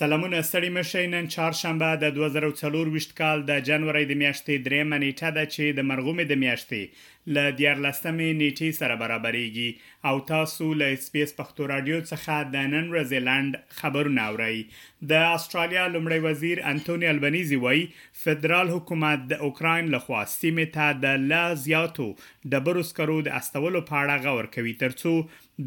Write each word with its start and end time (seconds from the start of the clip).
سلامونه 0.00 0.38
ستړي 0.48 0.68
مشه 0.76 1.00
نن 1.14 1.26
چهارشنبه 1.34 1.88
د 2.02 2.06
2024 2.18 3.08
کال 3.20 3.38
د 3.48 3.62
جنوري 3.70 4.04
د 4.10 4.14
میاشتې 4.22 4.54
درېمه 4.68 4.98
نیټه 5.04 5.30
ده 5.38 5.44
چې 5.54 5.64
د 5.78 5.80
مرغومې 5.90 6.24
د 6.28 6.38
میاشتې 6.42 6.82
ل 7.34 7.36
دیارلسمې 7.58 8.28
نیټې 8.40 8.70
سره 8.80 8.94
برابرېږي 9.02 9.70
او 10.08 10.14
تاسو 10.30 10.66
له 10.82 10.86
سپیس 11.06 11.34
پښتو 11.40 11.68
رادیو 11.72 11.98
څخه 12.12 12.34
د 12.54 12.64
نن 12.74 12.86
رزلند 12.96 13.52
خبرونه 13.80 14.24
اورئ 14.30 14.56
د 15.12 15.28
استرالیا 15.34 15.84
لومړی 15.94 16.20
وزیر 16.28 16.64
انټونی 16.72 17.06
البنيزي 17.12 17.58
وایي 17.66 17.84
فدرال 18.22 18.72
حکومت 18.76 19.28
د 19.34 19.44
اوکرين 19.48 19.92
لخوا 19.96 20.24
سیمه 20.38 20.66
ته 20.78 20.88
د 21.04 21.22
لا 21.34 21.44
زیاتو 21.66 22.08
د 22.56 22.66
برسکرو 22.70 23.18
د 23.28 23.38
استولو 23.42 23.86
په 23.92 24.02
اړه 24.02 24.20
غور 24.32 24.50
کوي 24.56 24.74
ترڅو 24.84 25.14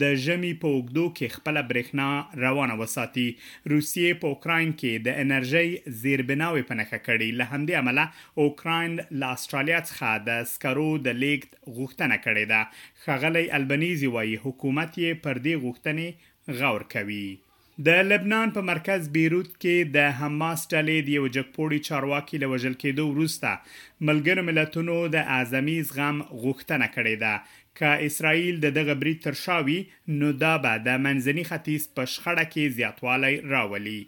د 0.00 0.02
ژمي 0.24 0.50
په 0.62 0.68
اوګدو 0.74 1.02
کې 1.16 1.34
خپل 1.36 1.56
برېښنا 1.70 2.04
روانه 2.44 2.74
وساتي 2.82 3.26
روسیې 3.72 4.10
په 4.20 4.26
اوکرين 4.32 4.68
کې 4.80 4.92
د 5.06 5.18
انرژي 5.24 5.68
زیربناوي 6.02 6.62
په 6.70 6.74
نخښه 6.78 7.00
کړي 7.06 7.28
له 7.40 7.44
همدې 7.52 7.74
عمله 7.80 8.04
اوکرين 8.44 8.92
له 9.20 9.26
استرالیا 9.36 9.80
څخه 9.88 10.08
د 10.28 10.42
سکرو 10.54 10.90
د 11.06 11.22
لیکت 11.24 11.50
غوښتنه 11.76 12.16
کړې 12.26 12.44
ده 12.52 12.60
خغلی 13.04 13.44
البنيزي 13.58 14.08
وایي 14.14 14.36
حکومت 14.44 14.90
یې 15.02 15.10
پر 15.24 15.36
دې 15.46 15.54
غوښتنې 15.64 16.08
غور 16.60 16.82
کوي 16.94 17.28
د 17.86 17.90
لبنان 18.10 18.50
په 18.56 18.62
مرکز 18.68 19.06
بیروت 19.14 19.46
کې 19.62 19.90
د 19.94 20.10
حماس 20.18 20.60
ډلې 20.72 20.96
د 21.04 21.08
یو 21.18 21.28
جګپوړی 21.36 21.78
چارواکي 21.88 22.40
له 22.42 22.50
وژل 22.52 22.74
کېدو 22.82 23.04
وروسته 23.08 24.04
ملګرو 24.08 24.44
ملتونو 24.48 24.96
د 25.14 25.30
اعظمي 25.36 25.76
زغم 25.90 26.18
غوښتنه 26.42 26.86
کړې 26.96 27.16
ده 27.22 27.32
که 27.78 27.92
اسرائیل 28.08 28.60
د 28.64 28.74
دغه 28.78 28.94
برید 29.04 29.20
ترشاوي 29.26 29.78
نو 30.18 30.28
دا 30.42 30.52
به 30.66 30.82
د 30.88 31.00
منځني 31.06 31.44
ختیځ 31.50 31.96
په 31.96 32.12
شخړه 32.12 32.44
کې 32.52 32.76
زیاتوالی 32.78 33.32
راولي 33.54 33.98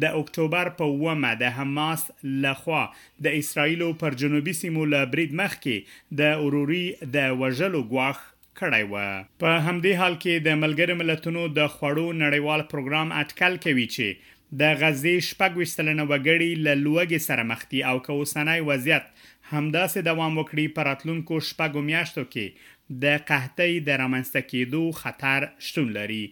د 0.02 0.18
اکتوبر 0.20 0.70
په 0.80 0.88
ومه 1.04 1.30
د 1.42 1.54
حماس 1.58 2.04
لخوا 2.46 2.80
د 3.28 3.36
اسرایل 3.44 3.84
پر 4.02 4.16
جنوبي 4.24 4.54
سیمو 4.60 4.84
له 4.96 5.04
برید 5.14 5.36
مخ 5.42 5.54
کې 5.62 6.18
د 6.22 6.34
اوروري 6.42 6.82
د 7.16 7.38
وژلو 7.44 7.80
غواخ 7.94 8.20
کړی 8.62 8.84
و 8.92 9.08
په 9.46 9.56
همدې 9.68 10.02
حال 10.02 10.18
کې 10.18 10.44
د 10.48 10.60
ملګری 10.64 10.98
ملتونو 11.02 11.46
د 11.60 11.72
خوړو 11.78 12.06
نړیوال 12.22 12.68
پروګرام 12.74 13.16
اټکل 13.22 13.58
کوي 13.68 13.86
چې 13.96 14.36
د 14.58 14.62
غزې 14.80 15.14
شپږ 15.28 15.52
ویشتلنه 15.56 16.04
وګړي 16.10 16.50
له 16.66 16.72
لوږې 16.84 17.20
سره 17.28 17.42
مخ 17.50 17.60
دي 17.70 17.80
او 17.90 17.96
که 18.04 18.10
اوسنی 18.16 18.60
وضعیت 18.68 19.06
همداسې 19.54 20.02
دوام 20.08 20.36
وکړي 20.38 20.68
په 20.74 20.88
راتلونکو 20.88 21.40
شپږو 21.48 21.82
میاشتو 21.88 22.24
کې 22.34 22.76
د 23.06 23.18
قحطۍ 23.30 23.80
د 23.88 23.98
رامنځته 24.02 24.46
کېدو 24.52 24.82
خطر 25.00 25.44
شتون 25.70 25.88
لري 25.96 26.22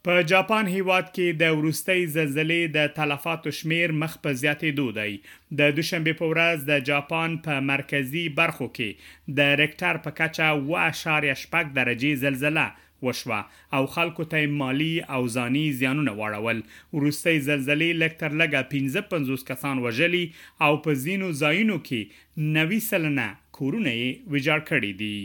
په 0.09 0.23
جاپان 0.33 0.65
هیواد 0.77 1.07
کې 1.15 1.27
د 1.43 1.45
ورستۍ 1.61 2.01
زلزلې 2.17 2.63
د 2.75 2.93
تلفاتو 2.99 3.51
شمیر 3.61 3.89
مخ 4.03 4.13
په 4.27 4.31
زیاتې 4.43 4.69
دودی 4.79 5.13
د 5.59 5.61
دوشنبه 5.79 6.13
په 6.21 6.27
ورځ 6.33 6.59
د 6.71 6.85
جاپان 6.91 7.31
په 7.47 7.55
مرکزی 7.73 8.25
برخو 8.41 8.67
کې 8.79 8.91
د 9.39 9.41
ریکټر 9.63 9.95
په 10.05 10.11
کچه 10.21 10.49
1.8 10.73 11.73
درجه 11.81 12.13
زلزلہ 12.27 12.67
وشوه 13.03 13.45
او 13.73 13.87
خلکو 13.87 14.25
ته 14.25 14.47
مالی 14.61 14.91
او 15.17 15.23
ځاني 15.37 15.63
زیانونه 15.81 16.13
واړول 16.21 16.59
وروستۍ 16.97 17.37
زلزلې 17.49 17.91
لږ 18.03 18.13
تر 18.23 18.33
لږه 18.41 18.61
15 18.75 19.45
کسان 19.51 19.77
وژلي 19.87 20.25
او 20.69 20.73
په 20.87 20.91
زینو 21.07 21.29
ځایونو 21.43 21.79
کې 21.87 22.01
90 22.61 22.87
سلنه 22.91 23.27
کورونه 23.59 23.91
یې 24.01 24.09
ویجاړ 24.33 24.61
کړي 24.71 24.93
دي 25.01 25.19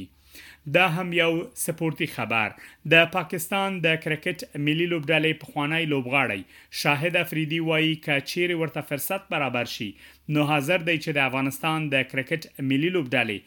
دا 0.76 0.84
هم 0.96 1.08
یو 1.22 1.32
سپورتي 1.66 2.08
خبر 2.16 2.50
د 2.92 3.08
پاکستان 3.16 3.80
د 3.86 3.88
کرکټ 4.04 4.40
ملي 4.66 4.86
لوبډلې 4.94 5.40
پخوانی 5.44 5.84
لوبغاړی 5.94 6.42
شاهد 6.82 7.16
افریدي 7.24 7.62
وایي 7.70 7.94
کچیر 8.08 8.54
ورته 8.62 8.82
فرصت 8.92 9.22
برابر 9.36 9.72
شي 9.76 9.90
نو 10.38 10.46
حاضر 10.52 10.80
دی 10.90 10.98
چې 11.04 11.12
د 11.20 11.26
افغانستان 11.32 11.90
د 11.96 12.08
کرکټ 12.12 12.44
ملي 12.74 12.90
لوبډلې 12.98 13.40